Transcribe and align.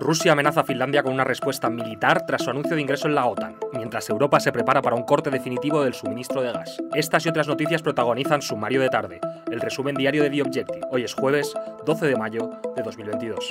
Rusia 0.00 0.32
amenaza 0.32 0.60
a 0.60 0.64
Finlandia 0.64 1.02
con 1.02 1.12
una 1.12 1.24
respuesta 1.24 1.68
militar 1.68 2.24
tras 2.24 2.42
su 2.42 2.48
anuncio 2.48 2.74
de 2.74 2.80
ingreso 2.80 3.06
en 3.06 3.14
la 3.14 3.26
OTAN, 3.26 3.56
mientras 3.74 4.08
Europa 4.08 4.40
se 4.40 4.50
prepara 4.50 4.80
para 4.80 4.96
un 4.96 5.02
corte 5.02 5.28
definitivo 5.28 5.84
del 5.84 5.92
suministro 5.92 6.40
de 6.40 6.52
gas. 6.52 6.82
Estas 6.94 7.26
y 7.26 7.28
otras 7.28 7.46
noticias 7.46 7.82
protagonizan 7.82 8.40
Sumario 8.40 8.80
de 8.80 8.88
Tarde, 8.88 9.20
el 9.50 9.60
resumen 9.60 9.94
diario 9.94 10.22
de 10.22 10.30
The 10.30 10.40
Objective. 10.40 10.80
Hoy 10.90 11.04
es 11.04 11.12
jueves 11.12 11.52
12 11.84 12.06
de 12.06 12.16
mayo 12.16 12.50
de 12.74 12.82
2022. 12.82 13.46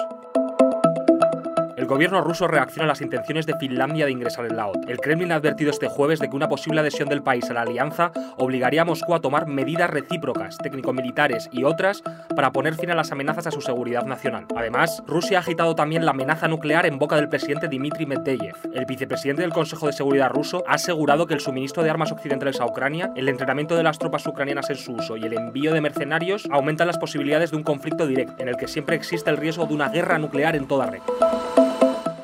Gobierno 1.90 2.22
ruso 2.22 2.48
reacciona 2.48 2.84
a 2.84 2.88
las 2.88 3.02
intenciones 3.02 3.48
de 3.48 3.58
Finlandia 3.58 4.06
de 4.06 4.12
ingresar 4.12 4.46
en 4.46 4.56
la 4.56 4.68
OTAN. 4.68 4.88
El 4.88 5.00
Kremlin 5.00 5.32
ha 5.32 5.38
advertido 5.38 5.72
este 5.72 5.88
jueves 5.88 6.20
de 6.20 6.30
que 6.30 6.36
una 6.36 6.48
posible 6.48 6.82
adhesión 6.82 7.10
del 7.10 7.24
país 7.24 7.50
a 7.50 7.54
la 7.56 7.64
alianza 7.64 8.12
obligaría 8.38 8.84
a 8.84 8.86
Moscú 8.86 9.16
a 9.16 9.22
tomar 9.22 9.48
medidas 9.48 9.90
recíprocas, 9.90 10.60
técnico-militares 10.60 11.50
y 11.52 11.64
otras 11.64 12.04
para 12.36 12.52
poner 12.52 12.76
fin 12.76 12.92
a 12.92 12.96
las 12.96 13.12
amenazas 13.12 13.48
a 13.48 13.52
su 13.52 13.62
seguridad 13.62 14.06
nacional. 14.06 14.46
Además, 14.56 15.02
Rusia 15.08 15.40
ha 15.40 15.42
agitado 15.42 15.74
también 15.74 16.06
la 16.06 16.12
amenaza 16.12 16.48
nuclear 16.48 16.86
en 16.86 17.00
boca 17.00 17.16
del 17.16 17.28
presidente 17.28 17.68
Dmitry 17.68 18.06
Medvedev. 18.06 18.56
El 18.72 18.86
vicepresidente 18.86 19.42
del 19.42 19.52
Consejo 19.52 19.88
de 19.88 19.94
Seguridad 19.94 20.30
ruso 20.30 20.64
ha 20.68 20.76
asegurado 20.76 21.26
que 21.26 21.34
el 21.34 21.40
suministro 21.40 21.82
de 21.82 21.90
armas 21.90 22.12
occidentales 22.12 22.62
a 22.62 22.68
Ucrania, 22.68 23.12
el 23.16 23.30
entrenamiento 23.30 23.76
de 23.76 23.82
las 23.82 23.98
tropas 23.98 24.28
ucranianas 24.28 24.70
en 24.70 24.78
su 24.78 24.94
uso 24.94 25.18
y 25.18 25.24
el 25.24 25.34
envío 25.34 25.74
de 25.74 25.82
mercenarios 25.82 26.48
aumentan 26.52 26.86
las 26.86 27.00
posibilidades 27.00 27.50
de 27.50 27.58
un 27.58 27.64
conflicto 27.64 28.06
directo, 28.06 28.36
en 28.38 28.48
el 28.48 28.58
que 28.58 28.68
siempre 28.68 28.96
existe 28.96 29.32
el 29.32 29.38
riesgo 29.38 29.66
de 29.66 29.74
una 29.74 29.90
guerra 29.90 30.20
nuclear 30.20 30.56
en 30.56 30.68
toda 30.68 30.86
red 30.86 31.02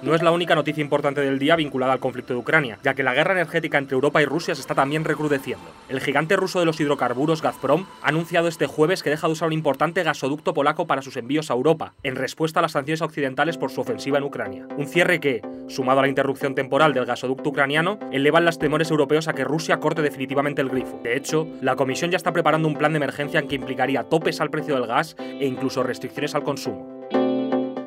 no 0.06 0.14
es 0.14 0.22
la 0.22 0.32
única 0.32 0.54
noticia 0.54 0.82
importante 0.82 1.22
del 1.22 1.40
día 1.40 1.56
vinculada 1.56 1.94
al 1.94 2.00
conflicto 2.00 2.34
de 2.34 2.40
Ucrania, 2.40 2.78
ya 2.84 2.94
que 2.94 3.02
la 3.02 3.16
guerra 3.16 3.34
energética 3.34 3.80
entre 3.80 3.96
Europa 3.96 4.22
y 4.22 4.26
Rusia 4.26 4.54
se 4.54 4.62
está 4.62 4.76
también 4.76 5.04
recrudeciendo. 5.04 5.66
El 5.90 6.00
gigante 6.00 6.36
ruso 6.36 6.60
de 6.60 6.66
los 6.66 6.80
hidrocarburos 6.80 7.42
Gazprom 7.42 7.88
ha 8.04 8.10
anunciado 8.10 8.48
este 8.48 8.68
jueves 8.68 9.02
que 9.02 9.10
deja 9.10 9.26
de 9.26 9.34
usar 9.34 9.48
un 9.48 9.54
importante 9.54 10.04
gasoducto 10.04 10.54
polaco 10.54 10.86
para 10.86 11.02
sus 11.02 11.18
envíos 11.18 11.50
a 11.50 11.56
Europa, 11.56 11.94
en 12.04 12.16
respuesta 12.16 12.60
a 12.60 12.62
las 12.62 12.74
sanciones 12.74 13.02
occidentales 13.02 13.58
por 13.58 13.72
su 13.72 13.82
ofensiva 13.82 14.20
en 14.20 14.26
Ucrania. 14.26 14.68
Un 14.78 14.86
cierre 14.86 15.20
que, 15.20 15.42
sumado 15.68 16.00
a 16.00 16.04
la 16.04 16.10
interrupción 16.10 16.54
temporal 16.54 16.94
del 16.94 17.06
gasoducto 17.06 17.50
ucraniano, 17.50 17.98
elevan 18.12 18.46
las 18.46 18.60
temores 18.60 18.92
europeos 18.92 19.28
a 19.28 19.34
que 19.34 19.44
Rusia 19.44 19.80
corte 19.80 20.04
definitivamente 20.04 20.62
el 20.62 20.70
grifo. 20.70 21.00
De 21.04 21.18
hecho, 21.18 21.48
la 21.62 21.76
Comisión 21.76 22.12
ya 22.12 22.18
está 22.18 22.32
preparando 22.32 22.68
un 22.68 22.78
plan 22.78 22.94
de 22.94 22.98
emergencia 22.98 23.40
en 23.40 23.48
que 23.48 23.56
implicaría 23.56 24.04
topes 24.04 24.40
al 24.40 24.52
precio 24.52 24.76
del 24.76 24.86
gas 24.86 25.16
e 25.20 25.48
incluso 25.48 25.82
restricciones 25.82 26.36
al 26.36 26.44
consumo. 26.44 26.95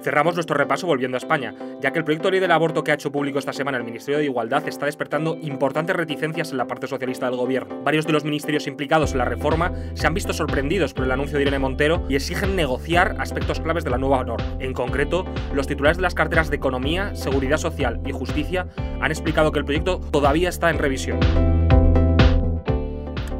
Cerramos 0.02 0.34
nuestro 0.34 0.56
repaso 0.56 0.86
volviendo 0.86 1.16
a 1.16 1.18
España, 1.18 1.54
ya 1.80 1.90
que 1.90 1.98
el 1.98 2.04
proyecto 2.04 2.28
de 2.28 2.32
ley 2.32 2.40
del 2.40 2.52
aborto 2.52 2.84
que 2.84 2.92
ha 2.92 2.94
hecho 2.94 3.10
público 3.10 3.38
esta 3.38 3.52
semana 3.52 3.78
el 3.78 3.84
Ministerio 3.84 4.18
de 4.18 4.24
Igualdad 4.24 4.66
está 4.68 4.86
despertando 4.86 5.36
importantes 5.40 5.96
reticencias 5.96 6.50
en 6.50 6.58
la 6.58 6.66
parte 6.66 6.86
socialista 6.86 7.26
del 7.26 7.36
gobierno. 7.36 7.82
Varios 7.82 8.06
de 8.06 8.12
los 8.12 8.24
ministerios 8.24 8.66
implicados 8.66 9.12
en 9.12 9.18
la 9.18 9.24
reforma 9.24 9.72
se 9.94 10.06
han 10.06 10.14
visto 10.14 10.32
sorprendidos 10.32 10.94
por 10.94 11.04
el 11.04 11.12
anuncio 11.12 11.36
de 11.36 11.42
Irene 11.42 11.58
Montero 11.58 12.04
y 12.08 12.16
exigen 12.16 12.56
negociar 12.56 13.16
aspectos 13.18 13.60
claves 13.60 13.84
de 13.84 13.90
la 13.90 13.98
nueva 13.98 14.24
norma. 14.24 14.56
En 14.60 14.72
concreto, 14.72 15.24
los 15.52 15.66
titulares 15.66 15.96
de 15.96 16.02
las 16.02 16.14
carteras 16.14 16.50
de 16.50 16.56
Economía, 16.56 17.14
Seguridad 17.14 17.58
Social 17.58 18.00
y 18.06 18.12
Justicia 18.12 18.68
han 19.00 19.10
explicado 19.10 19.52
que 19.52 19.58
el 19.58 19.64
proyecto 19.64 19.98
todavía 19.98 20.48
está 20.48 20.70
en 20.70 20.78
revisión. 20.78 21.18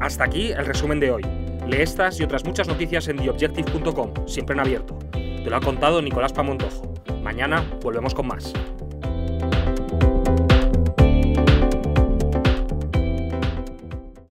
Hasta 0.01 0.25
aquí 0.25 0.53
el 0.53 0.67
resumen 0.67 1.01
de 1.01 1.11
hoy. 1.11 1.23
Lee 1.67 1.83
estas 1.83 2.19
y 2.19 2.25
otras 2.25 2.45
muchas 2.45 2.67
noticias 2.67 3.09
en 3.09 3.19
theobjective.com, 3.19 4.27
siempre 4.27 4.55
en 4.55 4.61
abierto. 4.61 4.98
Te 5.43 5.51
lo 5.51 5.57
ha 5.57 5.61
contado 5.61 6.03
Nicolás 6.03 6.33
Pamontojo. 6.33 6.95
Mañana 7.23 7.65
volvemos 7.83 8.15
con 8.15 8.27
más. 8.27 8.53